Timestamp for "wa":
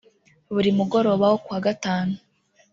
1.53-1.59